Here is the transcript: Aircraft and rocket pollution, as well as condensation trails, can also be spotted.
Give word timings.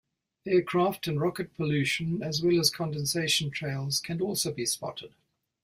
Aircraft 0.47 1.05
and 1.07 1.21
rocket 1.21 1.53
pollution, 1.53 2.23
as 2.23 2.41
well 2.41 2.59
as 2.59 2.71
condensation 2.71 3.51
trails, 3.51 3.99
can 3.99 4.19
also 4.19 4.51
be 4.51 4.65
spotted. 4.65 5.13